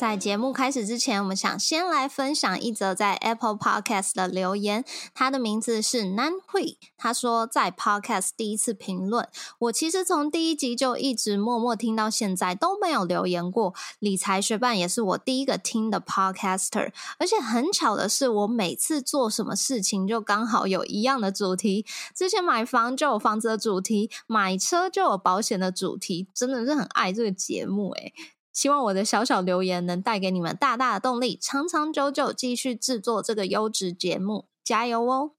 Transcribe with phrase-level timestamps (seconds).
[0.00, 4.82] 在节目开始之前，我们想先来分享一则在 Apple Podcast 的留言。
[5.12, 9.28] 他的名字是南慧，他说在 Podcast 第一次评论。
[9.58, 13.74] 我其实从第一集就一直默默听到现在都没有留言过。
[13.98, 21.84] 理财学伴也是我第一个听的 Podcaster，而且很巧的是，我每次做什么事情就刚好有一样的主题。
[22.16, 28.14] 之前买房就有房子的主题，买车就有保险的主题，真的是很爱这个节目诶
[28.52, 35.32] 希望我的小小留言能带给你们大大的动力，长长久久继续制作这个优质节目，加油哦！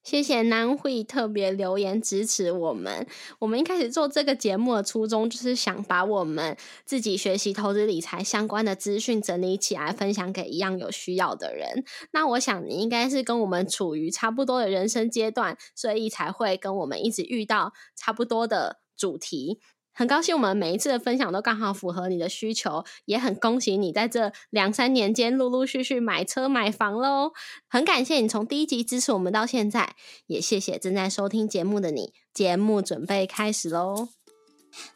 [0.00, 3.06] 谢谢南会特别留言支持我们。
[3.40, 11.84] 我们一开始做这个节目的初衷，就是想把我们自己学习投资理财相关的资讯整理起来，分享给一样有需要的人。
[12.12, 19.60] 那我想你应该是跟我们处于差不多的人生阶段，所以才会跟我们一直遇到差不多的主题。
[19.98, 27.32] 很高兴我们每一次的分享都刚好符合你的需求，也很恭喜你在这两三年间陆陆续续买车买房喽！
[27.68, 29.96] 很感谢你从第一集支持我们到现在，
[30.28, 32.12] 也谢谢正在收听节目的你。
[32.32, 34.17] 节目准备开始喽！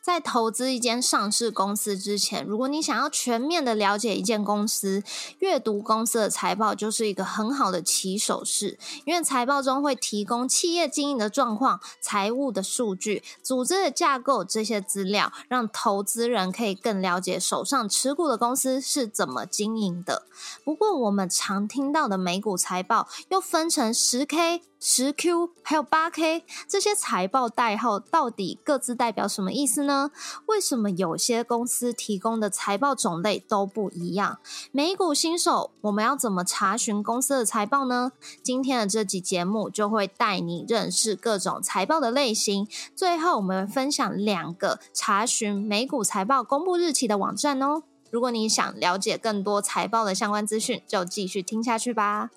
[0.00, 5.02] 在投资一间上市公司之前，如果你想要全面的了解一件公司，
[5.39, 8.78] 阅读公司的财报就是一个很好的起手式。
[9.05, 20.27] 因为财报中会提供企业经营的状况、财务的数据、组织的架构这些资料，让投资人可以更了解手上持股的公司是怎么经营的。
[20.64, 24.62] 不过，我们常听到的美股财报又分成十 K。
[24.84, 30.10] 十 Q 还有八 K 这些财报代号到底各自代表什么意思呢？
[30.44, 34.38] 为什么有些公司提供的财报种类都不一样？
[34.70, 38.12] 美股新手我们要怎么查询公司的财报呢？
[38.42, 42.68] 今天的这集节目就会带你认识各种财报的类型。
[42.94, 47.84] 最后我们分享两个查询美股财报公布日期的网站哦。
[48.11, 52.28] 如果你想了解更多财报的相关资讯，就继续听下去吧。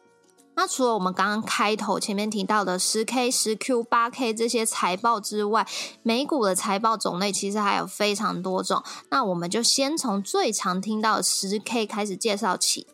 [0.56, 5.68] 那除了我们刚刚开头前面提到的十 K、十 Q、八 K 这些财报之外，
[6.02, 8.84] 美股的财报种类其实还有非常多种。
[9.10, 12.88] 那我们就先从最常听到的十 K 开始介绍起。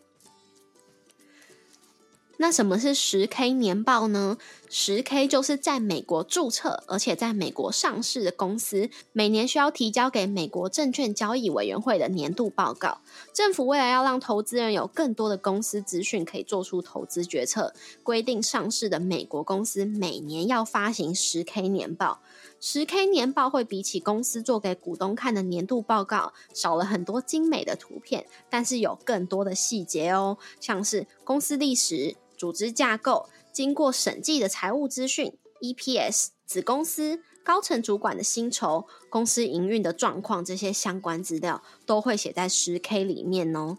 [2.41, 4.35] 那什么是十 K 年报呢？
[4.67, 13.01] 十 K 就是在美国注册而且在美国上市的公司，每年需要提交给美国证券交易委员会的年度报告。
[13.31, 22.21] 政府为了要让投资人有更多的公司资讯，可以做出投资决策，规定上市的美国公司每年要发行十 K 年报。
[22.59, 32.15] 十 K 年报会比起公司做给股东看的年度报告少了很多精美的图片，但是有更多的细节哦，像是公司历史。
[32.41, 35.31] 组织架构、经过审计的财务资讯、
[35.61, 43.77] EPS、子公司、高层主管的薪酬、公司营运的状况，这些相关资料都会写在十 K 里面哦。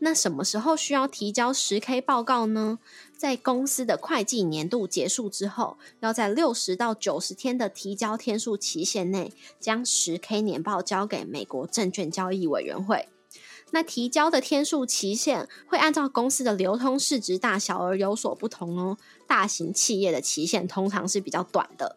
[0.00, 2.80] 那什么时候需要提交十 K 报告呢？
[3.16, 13.08] 在公司的会计年度结束之后，要在六十到九十天的提交天数期限内，将十 K 年报交给美国证券交易委员会。
[13.72, 18.96] 那提交的天数期限会按照公司的流通市值大小而有所不同哦。
[19.26, 21.96] 大型企业的期限通常是比较短的，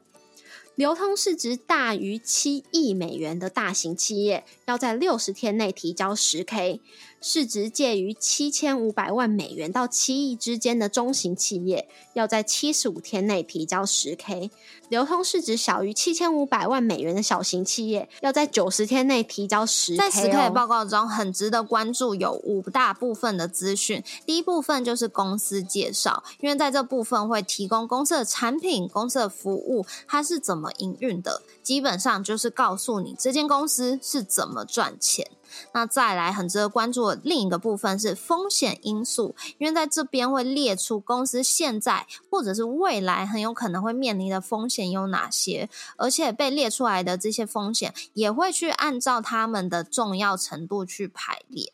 [0.76, 6.82] 流通市值大于七亿美元的大型企业要在六十天内提交十 K。
[7.22, 14.52] 市值介于七千五百万美元到七亿之间的中型企业，要在七十五天内提交十 K；
[14.90, 19.98] 流通市值小于七千五百万美元的小型企业，要在九十天内提交十 K。
[19.98, 24.04] 在十 K 报告中，很值得关注有五大部分的资讯。
[24.24, 35.30] 第一部分就是公司介绍，因为在这部分会提供公司的产品、公司的服务，它是怎么营运的，基本上就是告诉你这间公司是怎么赚钱。
[35.74, 51.72] 那再来很值得关注的另一个部分是风险因素，因为在这边会列出公司现在或者是未来很有可能会面临的风险有哪些，而且被列出来的这些风险也会去按照他们的重要程度去排列。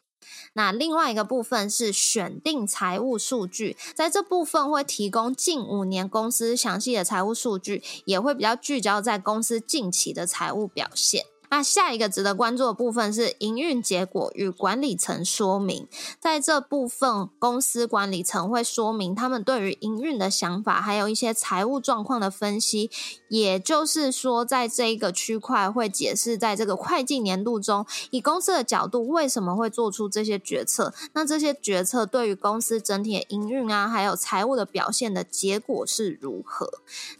[0.53, 11.25] 那另外一个部分是选定财务数据，在这部分会提供近五年公司详细的财务数据，也会比较聚焦在公司近期的财务表现。
[11.51, 15.85] 那下一个值得关注的部分是营运结果与管理层说明，
[16.17, 22.89] 在这部分，公司管理层会说明他们对于营运的想法，还有一些财务状况的分析。
[23.27, 30.93] 也就是说，在这一个区块会解释，在这个会计年度中，以公司的角度为什么会做出这些决策？
[31.13, 36.69] 那这些决策对于公司整体的营运啊，还有财务的表现的结果是如何？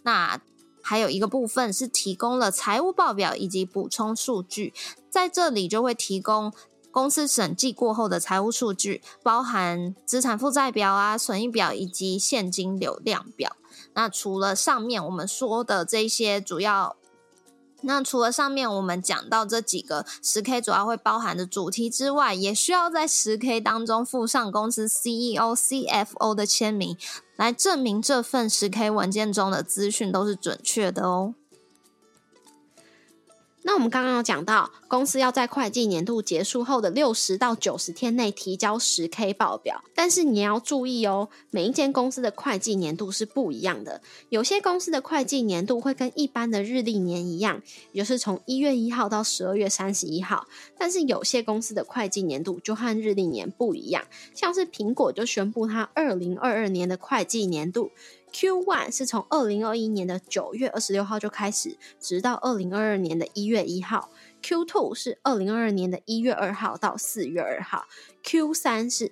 [0.03, 0.39] 那。
[0.81, 4.73] 还有一个部分是提供了财务报表以及补充数据，
[5.09, 6.51] 在这里就会提供
[6.91, 13.55] 公司审计过后的财务数据，包含资产负债表啊、损益表以及现金流量表。
[13.93, 16.95] 那除了上面我们说的这些主要。
[17.83, 26.97] 那除了上面我们讲到这几个十 K 主要会包含的主题之外，也需要在十 K 当中附上公司 CEO、CFO 的签名，
[27.35, 31.33] 来证明这份十 K 文件中的资讯都是准确的哦。
[33.63, 44.01] 那我们刚刚有讲到，公司要在会计年度结束后的六十到九十天内提交十 K 报表，但是你要注意哦，每一间公司的会计年度是不一样的。
[44.27, 47.61] 有些公司的会计年度会跟一般的日历年一样，
[47.93, 50.45] 也就是从一月一号到十二月三十一号，
[50.77, 54.03] 但是有些公司的会计年度就和日历年不一样，
[54.35, 57.91] 像是苹果就宣布它二零二二年的会计年度。
[58.33, 64.09] Q one 是从二零二一年的九月二十六号就开始，直到二零二二年的一月一号。
[64.41, 67.85] Q two 是二零二二年的一月二号到四月二号。
[68.23, 69.11] Q 三是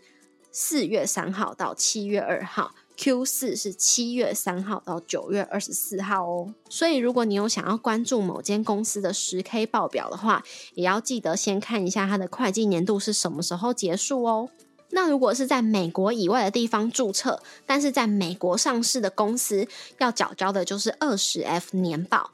[0.51, 2.73] 四月三号到七月二号。
[2.97, 6.53] Q 四是七月三号到九月二十四号哦。
[6.69, 10.43] 所以，如果你有想要关注某间公司的十 K 报表的话，
[10.73, 14.49] 也要记得先看一下它的会计年度是什么时候结束哦。
[14.89, 19.65] 那如果是在美国以外的地方注册，但是在美国上市的公司，
[19.99, 22.31] 要缴交的就是二十 F 年报。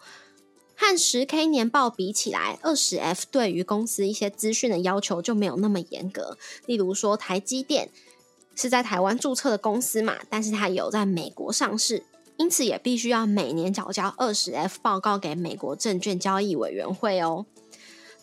[0.78, 6.38] 和十 K 年报比起来，二十 F 对于公司一些资讯的要求就没有那么严格。
[6.66, 7.90] 例如说，台积电
[8.56, 12.04] 是在台湾注册的公司嘛，但是它有在美国上市，
[12.38, 17.46] 因此也必须要每年缴交二十 F 报告给美国证券交易委员会哦。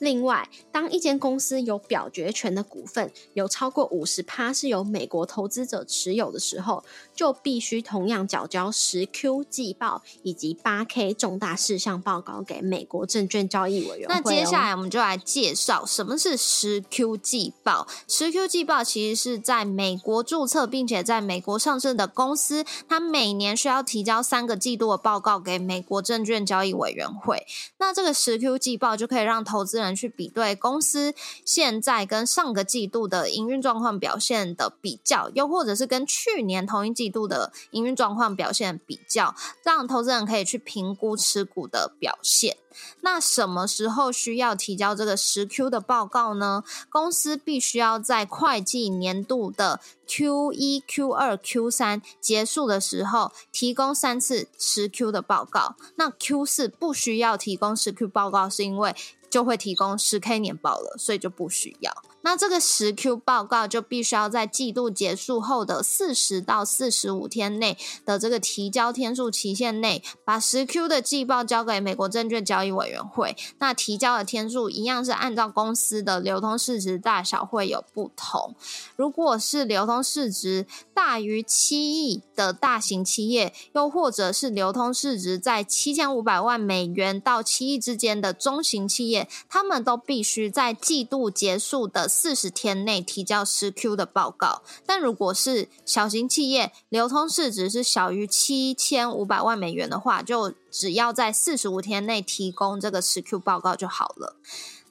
[0.02, 6.82] 另外，当一间公司有表决权的股份有超过五十趴是由美国投资者持有的时候，
[7.14, 14.14] 就必须同样缴交十 Q 季报以及八 K 重大事项报告给美国证券交易委员会。
[14.16, 17.86] 那接下来我们就来介绍什么是十 Q 季报。
[18.08, 27.46] 十 Q 季报其实是在美国注册并且在美国上市的公司，它每年需要提交三个季度的报告给美国证券交易委员会。
[27.78, 29.91] 那这个十 Q 季报就可以让投资人。
[29.94, 42.56] 去比对公司现在跟上个季度的营运状况表现的比较，又或者是跟去年同一季度的营运状况表现比较，让投资人可以去评估持股的表现。
[43.02, 46.64] 那什么时候需要提交这个十 Q 的报告呢？
[46.88, 55.76] 公司必须要在会计年度的 Q 一、Q 二、Q 三结束的时候提供三次十 Q 的报告。
[55.96, 58.96] 那 Q 四不需要提供十 Q 报告，是因为
[59.32, 61.90] 就会提供十 K 年报了，所以就不需要。
[62.22, 67.76] 那这个十 Q 报告就必须要在季度结束后的四十到四十五天内
[68.06, 73.36] 的这个提交天数期限内，把十 Q 的季报交给美国证券交易委员会。
[73.58, 78.54] 那提交的天数一样是按照公司的流通市值大小会有不同。
[78.94, 92.11] 如果是流通市值大于七亿的大型企业，又或者是流通市值在七千五百万美元到七亿之间的中型企业，他们都必须在季度结束的。
[92.12, 104.36] 四十天内提交十 Q 的报告，但如果是小型企业，流通市值是小于七千五百万美元的话，就只要在四十五天内提供这个十 Q 报告就好了。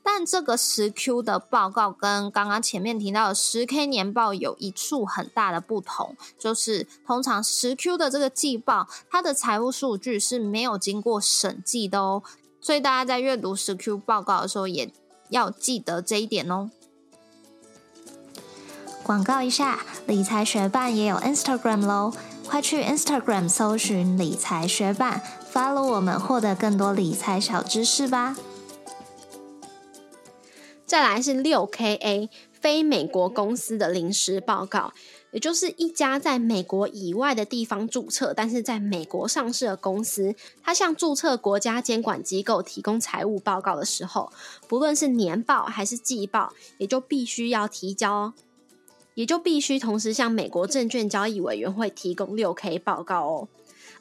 [0.04, 12.24] 但这个十 Q 的报告跟刚刚前面提到的十 K 年报有一处很大的不同，就是通常十 Q 的这个季报，它的财务数据是没有经过审计的哦，
[12.60, 14.92] 所以大家在阅读十 Q 报告的时候，也
[15.30, 16.72] 要记得这一点哦。
[19.04, 22.14] 广告一下，理财学办也有 Instagram 喽，
[22.48, 28.38] 快去 Instagram 搜寻理财学办，follow 我们，获得更多理财小知识吧。
[30.86, 34.94] 再来是六 KA 非美国公司的临时报告，
[35.32, 44.32] 也就是一家在美国以外的地方注册，但是在美国上市的公司，它向注册国家监管机构提供财务报告的时候，
[44.68, 48.34] 不论是年报还是季报，也就必须要提交。
[49.22, 53.48] 也就必须同时向美国证券交易委员会提供六 K 报告哦。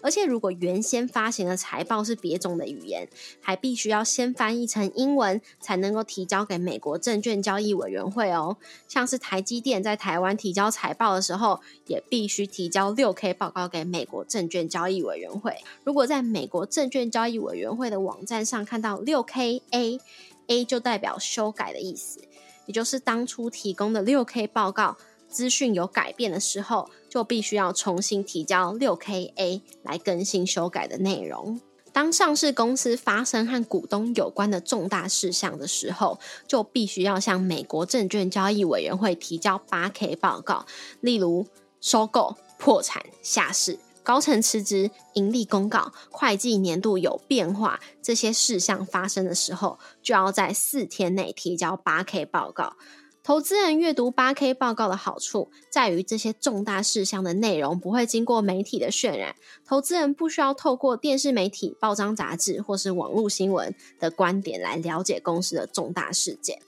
[0.01, 3.07] 而且如果原先发行的财报是别种的语言，
[3.43, 8.57] 还必须要先翻译成英文，才能够提交给美国证券交易委员会哦。
[8.89, 15.59] 像是台积电在台湾提交财报的时候，也必须提交六 K 报告给美国证券交易委员会。
[15.85, 22.23] 如果在美国证券交易委员会的网站上看到六 K A，A 就代表修改的意思，
[22.65, 24.97] 也就是当初提供的六 K 报告。
[25.31, 31.61] 资讯有改变的时候，就必须要重新提交六 K A 来更新修改的内容。
[31.93, 40.67] 当上市公司发生和股东有关的重大事项的时候，就必须要向美国证券交易委员会提交八 K 报告，
[41.01, 41.47] 例如
[41.81, 52.77] 收购、破产、下市、高层辞职、盈利公告、会计年度有变化这些事项发生的时候，就要在四天内提交八 K 报告。
[53.23, 59.37] 投资人阅读八 K 报告的好处在于，这些重大事项的内容不会经过媒体的渲染，
[59.67, 66.61] 投资人不需要透过电视媒体、报章杂志或是网络新闻的观点来了解公司的重大事件。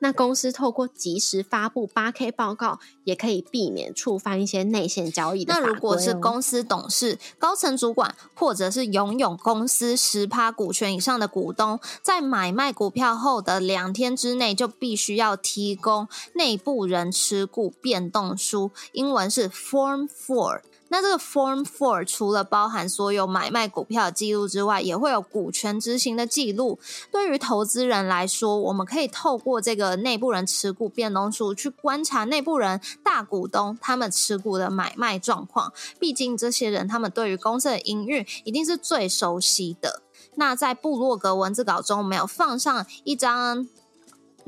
[0.00, 20.60] 那公司透过及时发布八 K 报告，也可以避免触犯一些内线交易的那如果是公司董事、高层主管，或者是拥有公司十趴股权以上的股东，在买卖股票后的两天之内，就必须要提供内部人持股变动书，英文是 Form Four。
[20.88, 26.78] 那这个 Form Four 除了包含所有买卖股票的记录之外，也会有股权执行的记录。
[27.12, 35.72] 对于投资人来说，我们可以透过这个内部人持股变动数去观察内部人大股东他们持股的买卖状况。
[35.98, 40.02] 毕竟这些人他们对于公司的营运一定是最熟悉的。
[40.36, 43.68] 那在布洛格文字稿中，我们有放上一张。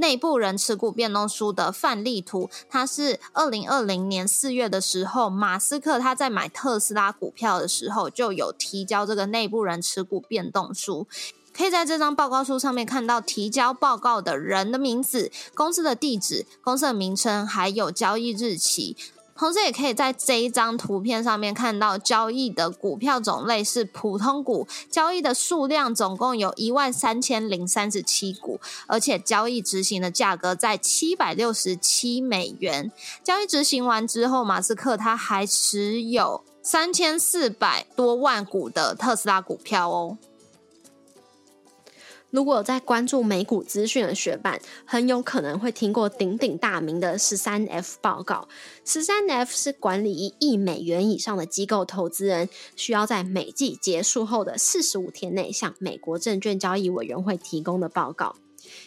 [0.01, 11.07] 内部人持股变动书的范例图，它是二零二零年四月的时候，马斯克他在买特斯拉股票的时候就有提交这个内部人持股变动书，
[11.53, 18.97] 可以在这张报告书上面看到提交报告的人的名字、公司的地址、公司的名称，还有交易日期。
[19.41, 32.93] 同时，也可以在这一张图片上面看到交易的股票种类是普通股，交易的数量总共有一万三千零三十七股，而且交易执行的价格在七百六十七美元。
[33.25, 40.19] 交易执行完之后，马斯克他还持有三千四百多万股的特斯拉股票哦。
[42.31, 48.49] 如果有在关注美股资讯的学伴，很有可能会听过鼎鼎大名的十三 F 报告。
[48.85, 58.37] 十三 F 是管理一亿美元以上的机构投资人，需要在每季结束后的四十五天内向美国证券交易委员会提供的报告。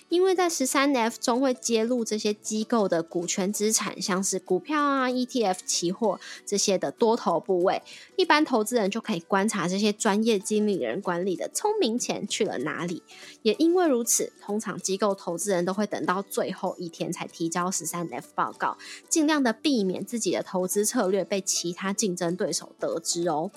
[0.09, 7.81] 因为在十三 F 中会揭露这些机构的股权资产，像是股票啊、ETF、期货这些的多头部位，
[8.15, 13.01] 一般投资人就可以观察这些专业经理人管理的聪明钱去了哪里。
[13.41, 18.77] 也因为如此，通常机构投资人都会等到最后一天才提交十三 F 报告，
[19.09, 23.51] 尽量的避免自己的投资策略被其他竞争对手得知哦。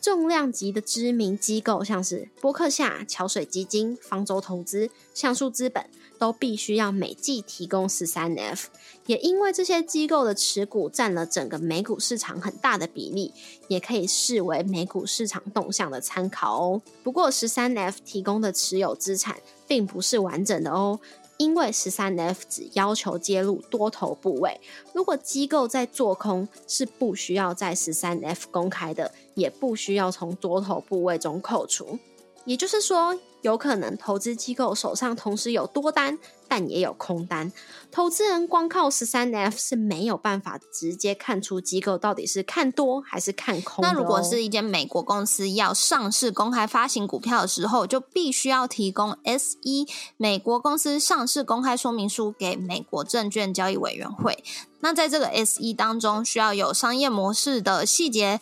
[0.00, 5.84] 重量级的知名机构，像是波克夏、桥水基金、方舟投资、橡树资本，
[6.18, 8.68] 都必须要每季提供十三 F。
[9.06, 13.32] 也因为这些机构的持股占了整个美股市场很大的比例，
[13.68, 16.82] 也可以视为美股市场动向的参考哦。
[17.02, 19.36] 不过，十三 F 提供的持有资产
[19.66, 20.98] 并不是完整的哦。
[21.38, 24.60] 因为十三 F 只要求揭露多头部位，
[24.94, 31.98] 如果机构在做空，是不需要在十三 F 公开的，也不需要从多头部位中扣除。
[32.46, 33.18] 也就是说。
[33.42, 37.52] 有可能投资机构手上同时有多单，但也有空单。
[37.92, 43.84] 投资人光靠十三 F 是没有办法直接看出机构到底是看多还是看空。
[43.84, 49.86] 那如果是一间美国公司要上市公开发行股票的时候，就必须要提供 S 一
[50.16, 54.42] 美国公司上市公开说明书给美国证券交易委员会。
[54.80, 58.40] 那在这个 S 一当中，需要有商业模式的细节。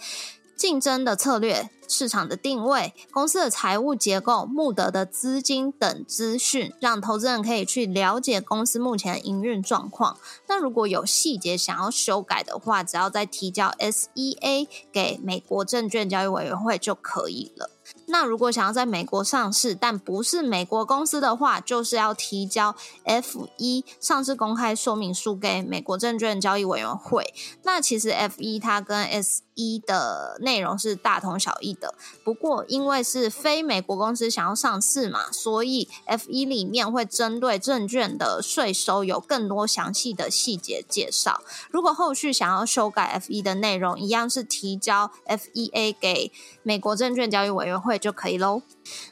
[0.57, 10.17] 竞争的策略、市场的定位、公司的财务结构、募得的资金等资讯，让投资人可以去了解公司目前营运状况。
[10.47, 17.71] 那如果有细节想要修改的话，只要再提交 SEA 给美国证券交易委员会就可以了。
[18.07, 27.35] 那如果想要在美国上市，但不是美国公司的话，就是要提交 F 一上市公开说明书给美国证券交易委员会。
[27.63, 31.95] 那其实 F 一它跟 S 一的内容是大同小异的。
[32.23, 41.41] 不过因为是非美国公司想要上市嘛，所以 F 一里面会针对证券的税收有更多详细的细节介绍。
[41.71, 46.33] 如果后续想要修改 F 一的内容，一样是提交 F E A 给
[46.63, 48.63] 美国证券交易委员会就可以喽。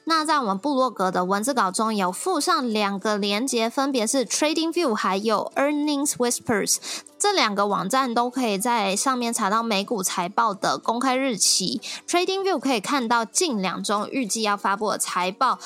[0.04, 6.76] 那在我们部落格的文字稿中有附上两个连接，分别是 TradingView 还有 Earnings Whispers，
[7.18, 11.80] 这两个网站都可以在上面查到美股财报的公开日期。
[12.08, 15.60] TradingView 可以看到近两周预计要发布的财报。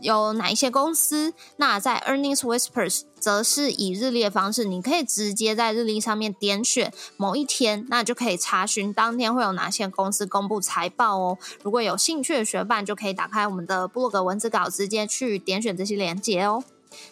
[0.00, 1.32] 有哪一些公司？
[1.58, 11.38] 那在 Earnings Whispers 则是以日历的方式，你可以直接在日历上面点选某一天，那就可以查询当天会有哪些公司公布财报哦。
[11.62, 16.64] 如果有兴趣的学伴，就可以打开我们的布洛格文字稿，直接去点选这些链接哦。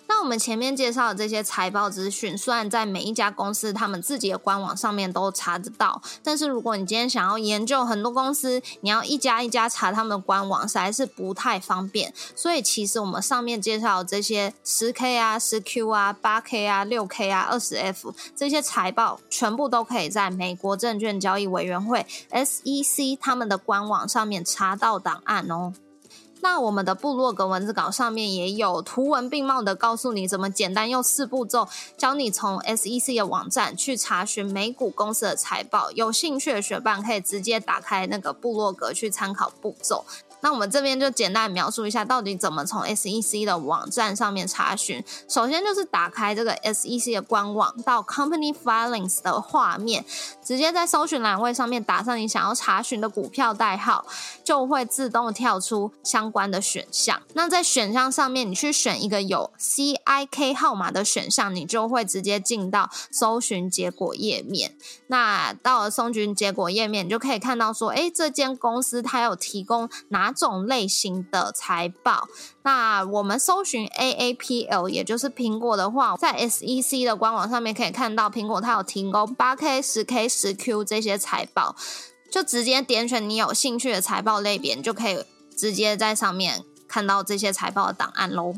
[0.06, 12.12] 那我们前面介绍的这些财报资讯，虽然在每一家公司他们自己的官网上面都查得到，但是如果你今天想要研究很多公司，你要一家一家查他们的官网，实在是不太方便。
[12.34, 25.72] 所以其实我们上面介绍这些十 K 啊、十 Q 啊、八 K 啊、六 K 啊、二十 F 这些财报，全部都可以在美国证券交易委员会 SEC 他们的官网上面查到档案哦。
[26.42, 35.90] 那我们的部落格文字稿上面也有图文并茂的告诉你怎么简单用四步骤教你从 SEC 的网站去查询美股公司的财报。
[35.92, 40.04] 有兴趣的学伴可以直接打开那个部落格去参考步骤。
[40.42, 45.04] 那我们这边就简单描述一下，到底怎么从 SEC 的网站上面查询。
[45.28, 50.04] 首先就是打开这个 SEC 的官网，到 Company Filings 的画面，
[50.42, 54.06] 直接在搜寻栏位上面打上你想要查询的股票代号，
[54.42, 57.20] 就会自动跳出相关的选项。
[57.35, 64.75] 那在选项上面，你去选一个有 CIK 号码的选项，你就会直接进到搜寻结果页面。
[65.09, 70.29] 那到了搜寻结果页面，你就可以看到说，哎，这间公司它有提供哪？
[70.30, 72.28] 种类型的财报，
[72.62, 81.75] 那我们搜寻 A A P L，也就是苹果的话，在 S E C 的官网上面可以看到，苹果它有提供八 K、十 K、十 Q 这些财报，
[82.30, 85.25] 就直接点选你有兴趣的财报类别，就可以
[85.56, 88.54] 直接在上面看到这些财报的档案喽。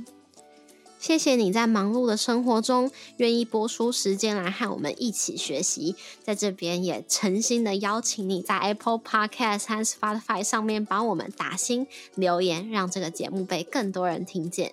[1.03, 14.73] 谢谢你在忙碌的生活中愿意播出时间来和我们一起学习，在这边也诚心的邀请你在 Apple Podcast 和 Spotify 上面帮我们打新留言，让这个节目被更多人听见。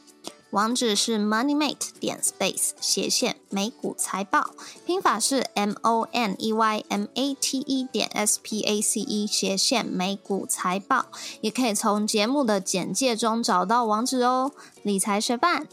[0.51, 4.51] 网址是 moneymate 点 space 斜线美股财报，
[4.85, 9.25] 拼法是 m o n e y m a t e 点 s p a c e
[9.25, 11.05] 斜线美股财报，
[11.39, 14.51] 也可以从节目的简介中找到网址哦。
[14.83, 15.69] 理财学伴，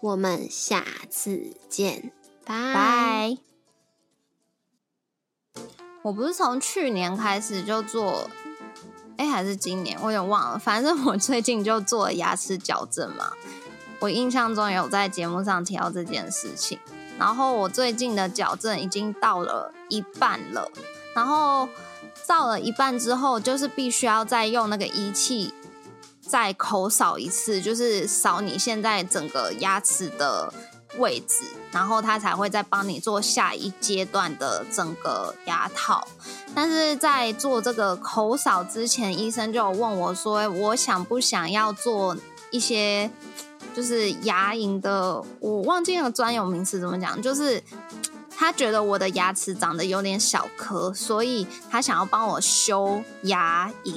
[0.00, 2.10] 我们下次见，
[2.46, 3.36] 拜拜。
[6.04, 8.30] 我不是从去年开始就做，
[9.18, 10.58] 哎，还是今年，我有点忘了。
[10.58, 13.32] 反正我最近就做了牙齿矫正嘛。
[14.02, 16.76] 我印象中有在节目上提到这件事情，
[17.16, 20.68] 然后我最近的矫正已经到了一半了，
[21.14, 21.68] 然后
[22.26, 25.54] 到了一半之后，就是必须要再用那个仪器
[26.20, 30.52] 再口扫一次，就是扫你现在整个牙齿的
[30.98, 36.04] 位置，然后他才会再帮你做下一阶段的整个牙套。
[36.56, 42.16] 但是在做这个口扫之前，医生就有问我说，我想不想要做
[42.50, 43.08] 一些。
[43.74, 47.20] 就是牙龈的，我忘记那个专有名词怎么讲。
[47.22, 47.62] 就是
[48.36, 53.94] 他觉得我的牙齿长得有点小颗，所以他想要帮我修牙龈，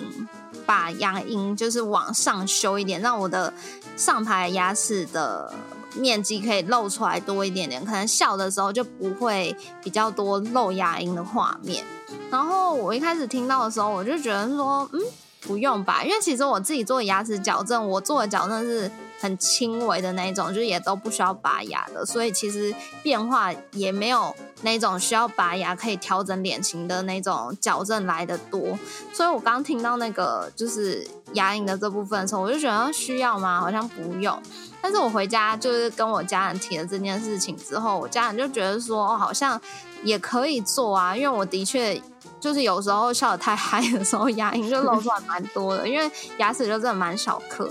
[0.66, 3.54] 把牙龈就是往上修一点，让我的
[3.98, 5.54] 上排牙齿的
[5.96, 11.84] 面积可以露出来多一点点，可能笑的时候就不会比较多露牙龈的画面。
[12.32, 15.02] 然后我一开始听到的时候，我就觉得说，嗯，
[15.42, 18.90] 不用吧，因为其实我自己做牙齿矫正，我做的矫正是。
[19.26, 28.78] 很轻微的那一种，就是也都不需要拔牙的，所以其实变化也没有那种需要拔牙可以调整脸型的那种矫正来的多。
[29.12, 33.60] 所以我刚听到那个就是牙龈的这部分的时候，我就觉得需要吗？
[33.60, 34.40] 好像不用。
[34.80, 39.60] 但是我回家就是跟我家人提了这件事情之后，我家人就觉得说，哦，好像
[40.04, 42.00] 也可以做啊，因为我的确。
[42.46, 47.68] 就是有时候笑得太嗨的时候，牙龈就露出来蛮多的，因为牙齿就真的蛮小颗。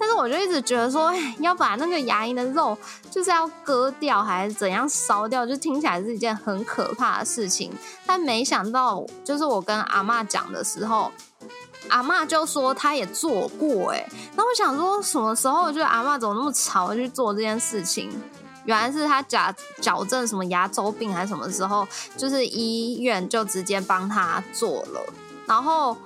[0.00, 2.74] 但是我就一直觉得说，要把那个牙龈的肉
[3.10, 7.70] 就是要割掉，还是怎样烧掉，就听起来是一件很可怕的事情。
[8.06, 11.12] 但没想到，就是我跟阿妈讲的时候，
[11.90, 13.90] 阿妈就说她也做过。
[13.90, 18.10] 哎，那我想说，什么时候就阿妈怎么那么潮去做这件事情？
[18.64, 25.00] 原来是他矫矫正什么牙周病还是什么时候，就是医院就直接帮他做了。
[25.46, 25.96] 然后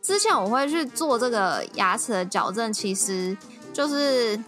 [0.00, 3.36] 之前我会去做这个牙齿的矫正，其实
[3.72, 4.42] 就是，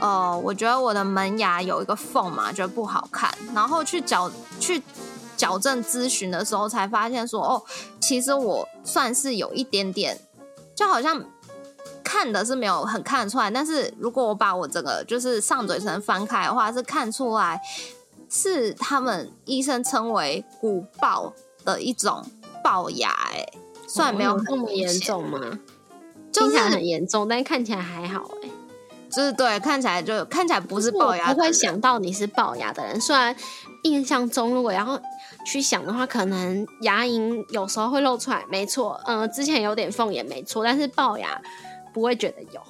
[0.00, 4.82] 呃，我觉得我的门牙有一个缝嘛，觉得不好看，然后去矫去
[5.36, 7.62] 矫正咨询的时候，才发现说，哦，
[8.00, 10.20] 其实我算是有一点点，
[10.74, 11.24] 就好像。
[12.14, 17.60] 看的是没有很看得出来，但是如果我把我整个就是上嘴唇翻开的话，是看出来
[18.30, 21.32] 是他们医生称为骨爆
[21.64, 22.24] 的一种
[22.62, 23.44] 龅牙，哎，
[23.88, 25.58] 虽然没有那么严重吗？
[26.32, 28.48] 听起来很严重，但看起来还好，哎，
[29.10, 33.00] 就是对，看起来就看起来不是龅牙，不会想到你是龅牙的人。
[33.00, 33.34] 虽然
[33.82, 34.96] 印象中如果然后
[35.44, 41.42] 去想的话，可能牙龈有时候会露出来，没错，嗯，之前有点缝也没错，但是龅牙。
[41.94, 42.60] 不会觉得有，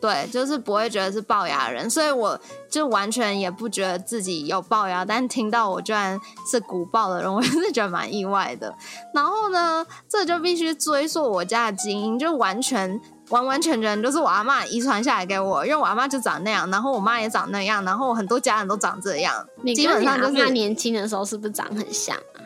[0.00, 2.38] 对，就是不会觉得是龅牙人，所以我
[2.70, 5.04] 就完全也不觉得自己有龅牙。
[5.04, 8.72] 但听到我居然是古龅的人，我 是觉得蛮意外的。
[9.12, 19.34] 然后呢，这就必须追溯我家的基因，就完全完完全全就是我阿妈遗传下来给我，因为我阿妈就长那样，然后我妈也长那样，然后很多家人都长这样。
[19.74, 22.38] 基本上就是年轻的时候是不是长很像啊？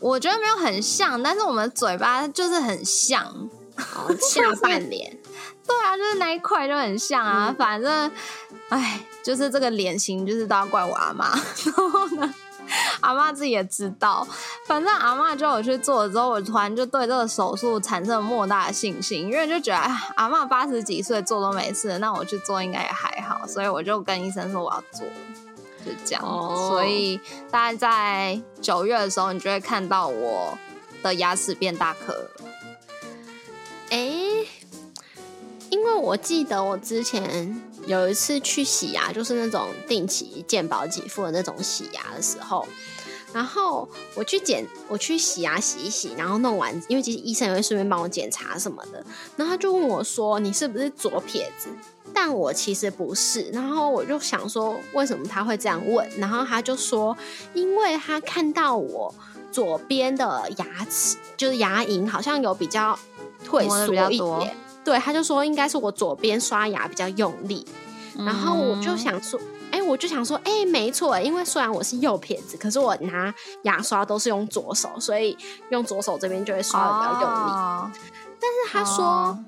[0.00, 3.48] 我觉得没有很像，但是我们嘴巴就是很像。
[4.20, 5.16] 下半脸，
[5.66, 7.54] 对啊，就是那一块就很像啊。
[7.58, 8.10] 反正，
[8.68, 11.30] 哎，就是这个脸型，就是都要怪我阿妈。
[11.64, 12.34] 然后呢，
[13.00, 14.26] 阿妈自己也知道。
[14.66, 23.46] 反正阿妈叫我去做了之后，我突然就对这个手术产生了莫大的信心，因为就觉得，哎，阿妈八十几岁做都没事，那我去做应该也还好。
[23.46, 25.06] 所以我就跟医生说我要做，
[25.84, 26.22] 就这样。
[26.68, 30.56] 所以大概在九月的时候，你就会看到我
[31.02, 32.30] 的牙齿变大颗。
[33.90, 34.10] 哎，
[35.70, 42.66] 因为我记得我之前有一次去洗牙，就是那种定期健保给付的那种洗牙的时候，
[43.32, 49.04] 然后我去检，我去洗牙洗一洗，然后弄完，因为其实医生也会顺便帮我检查什么的，
[49.36, 51.68] 然后他就问我说：“你是不是左撇子？”
[52.12, 56.08] 但我其实不是，然后我就想说，为什么他会这样问？
[56.18, 57.16] 然后他就说，
[57.54, 59.14] 因为他看到我
[59.52, 62.98] 左边的牙齿，就是牙龈好像有比较。
[63.44, 67.64] 退缩一点，对，他就说应该是我左边刷牙比较用力，
[68.16, 69.38] 然后我就想说，
[69.70, 75.36] 哎，我就想说，哎，没错，因为虽然我是右撇子，可是我拿牙刷都是用左手，所以
[75.70, 77.92] 用左手这边就会刷的比较用力。
[78.40, 79.38] 但是他说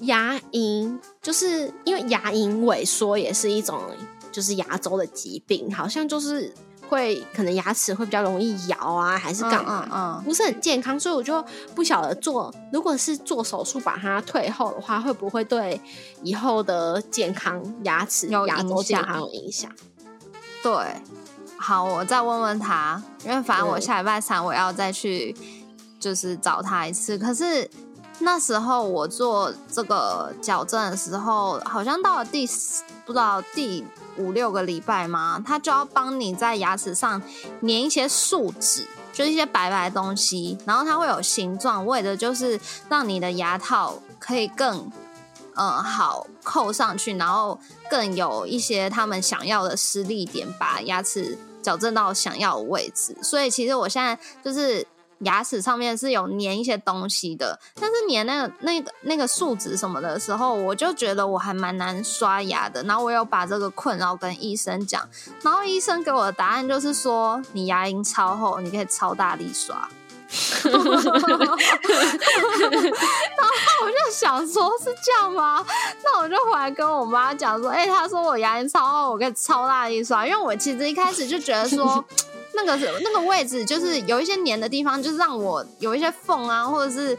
[0.00, 3.80] 牙龈就是因为牙龈萎缩也是一种
[4.32, 6.52] 就是牙周的疾病，好像就是。
[6.92, 10.22] 会可能牙齿会比较容易摇啊，还是干嘛？
[10.24, 11.42] 不是很健康，所以我就
[11.74, 12.54] 不晓得做。
[12.70, 15.80] 如果是做手术把它退后的话，会不会对
[16.22, 19.70] 以后的健康牙齿、牙周健康有影响？
[20.62, 20.70] 对，
[21.56, 25.34] 好，我再问问他，因为反正我下礼拜三我要再去，
[25.98, 27.16] 就是找他一次。
[27.16, 27.68] 可是
[28.22, 32.46] 那时候我做这个矫正的时候，好像到了第
[33.04, 33.84] 不知道第。
[34.18, 35.42] 五六个礼拜吗？
[35.42, 37.18] 他就要帮你在牙齿上
[37.62, 44.92] 粘一些树脂，就是一些白白的东西，然后它会有形状，为的就是让你的牙套可以更
[45.54, 47.58] 嗯好扣上去，然后
[47.88, 53.16] 更有一些他们想要的施力点，把牙齿矫正到想要的位置。
[53.22, 54.86] 所以其实我现在就是。
[55.24, 62.82] 牙齿上面是有粘一些东西的，但是粘那个、那个、那个树脂什么的时候，我就觉得我还蛮难刷牙的。
[62.82, 65.08] 然后我有把这个困扰跟医生讲，
[65.42, 69.88] 然后医生给我的答案就是说，你牙龈超厚，你可以超大力刷。
[70.64, 70.80] 然后
[73.82, 75.64] 我就想说，是这样吗？
[76.02, 82.04] 那我就回来跟我妈讲说，哎，他说我牙龈超厚，我可以超大力刷，因为我其实一开始就觉得说。
[82.54, 87.16] 那个是那个位置，就是有一些粘的地方，就是让我有一些缝啊，或者是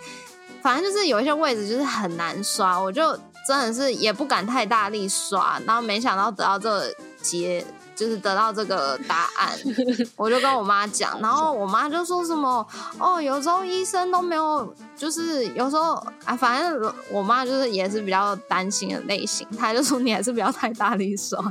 [0.62, 3.18] 反正就是有一些位置就是很难刷，我就
[3.48, 7.66] 真的是也不敢太大力刷，然后没想到得到这个结，
[7.96, 9.52] 就是得到这个答案，
[10.16, 12.66] 我就跟我妈讲，然后我妈就说什么
[12.98, 15.94] 哦，有时候医生都没有，就是有时候
[16.24, 21.42] 啊，反正我妈就是也是比较担心的类型，她就说你还是不要太大力刷。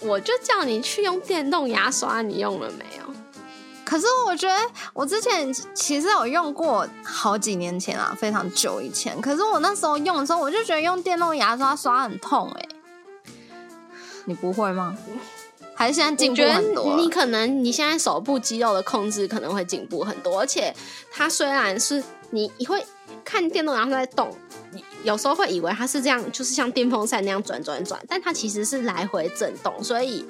[0.00, 3.02] 我就叫你去用电动牙刷，你用了没有？
[3.84, 4.56] 可是我觉得
[4.94, 9.20] 我之前其实有用过，好几年前啊，非常久以前。
[9.20, 12.68] 可是我那时候用的时候，我就觉得用电动牙刷刷很痛哎、
[14.24, 14.96] 你不会吗？
[15.74, 16.96] 还是现在进步我觉得很多？
[16.96, 20.74] 你可能你现在手部肌肉的控制可能会进步很多，而且
[21.10, 22.82] 它虽然是你你会
[23.24, 24.34] 看电动牙刷在动，
[24.70, 30.24] 你有时候会以为它是这样，就是像电风扇那样转转转，但它其实是来回震动，所以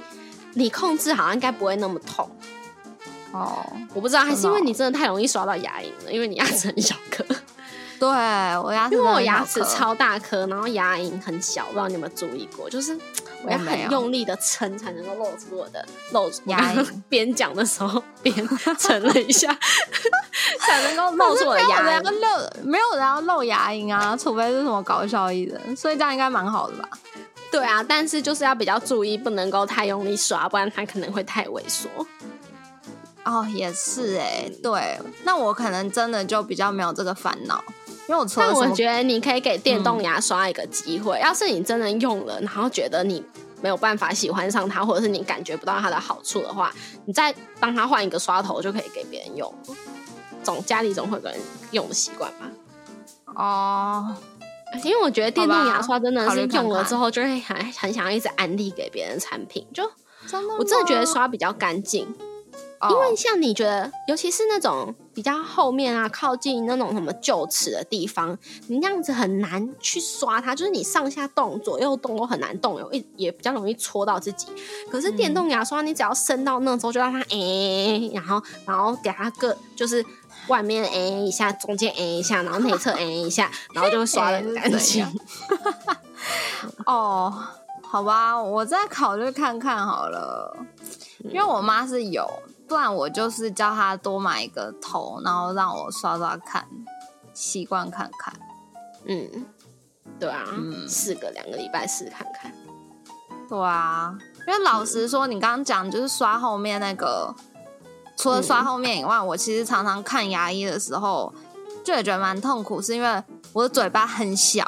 [0.54, 2.30] 你控制好像应该不会那么痛。
[3.32, 7.24] 哦，我不知道，还是因为你真的太容易刷到牙龈了，因为你牙齿很小颗。
[7.98, 12.68] 对我牙齿因为我牙齿超大颗，然后牙龈很小，不知道你有没有注意过？
[12.68, 12.98] 就是
[13.44, 16.86] 我要很用力的撑才能够露出我的露出牙龈。
[17.08, 18.34] 边讲的时候边
[18.78, 19.52] 撑了一下，
[20.60, 22.02] 才能够露出我的牙龈。
[22.20, 26.88] 露，没有人要露牙龈啊，除非是什么搞笑艺人，所以这样应该蛮好的吧？
[27.50, 31.88] 对啊，但是就是要比较注意，不能够太用力刷，不然它可能会太萎缩。
[33.24, 37.62] 哦，也是哎、对，那我可能真的就比较没有这个烦恼，
[38.08, 43.24] 因为我除了但我觉得你可以给电动牙刷一个机会，要是你真的用了，然后觉得你
[43.62, 46.72] 没有办法喜欢上它，或者是你感觉不到它的好处的话，
[47.04, 49.52] 你再帮它换一个刷头，就可以给别人用。
[50.42, 51.38] 总家里总会有个人
[51.70, 52.50] 用的习惯吧。
[53.34, 54.16] 哦，
[54.82, 59.84] 因为我觉得电动牙刷真的是用了之后就会很很想要一直安利给别人的产品，就
[60.58, 62.14] 我真的觉得刷比较干净，哦，
[62.90, 68.36] 因为像你觉得，尤其是那种比较后面啊，靠近那种什么臼齿的地方，
[68.68, 74.46] 你那样子很难去刷它，就是你上下动、左右动都很难动，有一也比较容易戳到自己。
[74.90, 80.04] 可是电动牙刷，你只要伸到那时候，就让它诶、然后然后给它个就是。
[80.48, 85.06] 外面诶、一下，中间诶、一下，然后内侧诶、一下，然后就会刷的很干净。
[86.84, 87.32] 哦，
[87.80, 90.56] 好吧，我再考虑看看好了，
[91.30, 92.28] 因为我妈是有，
[92.72, 96.66] 不然我就是叫他多买一个头，然后让我刷刷看，
[97.34, 98.32] 习惯看看。
[99.04, 99.44] 嗯，
[100.18, 102.50] 对啊，嗯试个两个礼拜试看看。
[103.46, 104.16] 对啊，
[104.48, 107.34] 因为老实说，你刚刚讲就是刷后面那个，
[108.16, 111.30] 除了刷后面以外，我其实常常看牙医的时候，
[111.84, 114.66] 就也觉得蛮痛苦，是因为我的嘴巴很小，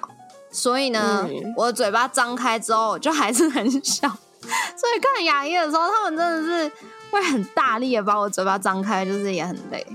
[0.51, 4.07] 所以呢，嗯我的嘴巴张开之后就还是很小，
[4.77, 6.73] 所以看牙医的时候，他们真的是
[7.15, 9.87] 会很大力的把我嘴巴张开，就是也很累。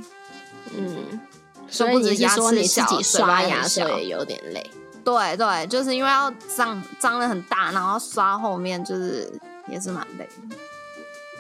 [0.74, 1.20] 嗯，
[1.68, 4.72] 所以你是说你自己小刷牙所以有点累？
[5.04, 9.30] 对对，就是因为要张张的很大，然后刷后面就是
[9.68, 10.56] 也是蛮累的。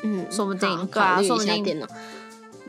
[0.03, 1.87] 嗯，说不定对啊说不定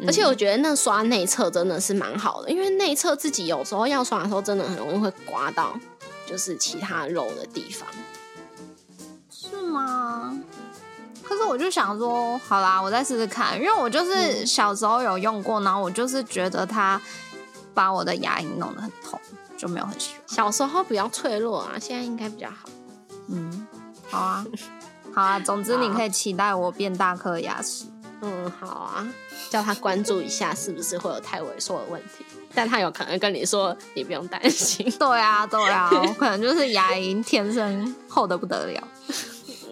[0.06, 5.78] 而且我觉得那刷内侧真的是蛮好的，因为内侧自己有时候要刷的时候，真的很容易会刮到，
[6.26, 7.88] 就是其他肉的地方。
[11.30, 17.00] 可是我就想说，好啦，我再试试看，因为我就是小时候有用过，然后我就是觉得它
[17.72, 19.16] 把我的牙龈弄得很痛，
[19.56, 20.22] 就没有很喜欢。
[20.26, 22.68] 小时候比较脆弱啊，现在应该比较好。
[23.28, 23.64] 嗯，
[24.10, 24.44] 好啊，
[25.14, 27.84] 好啊，总之你可以期待我变大颗牙齿。
[28.22, 29.06] 嗯，好啊，
[29.48, 34.84] 叫他关注一下是不是会有太萎缩的问题，但他有可能跟你说你不用担心。
[34.98, 38.88] 对啊，对啊，我可能就是牙龈天生厚的不得了。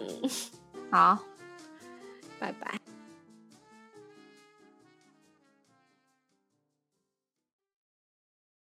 [0.89, 1.17] 好。
[2.39, 2.88] 拜拜。